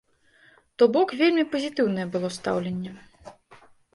[0.81, 2.91] То бок вельмі пазітыўнае было стаўленне.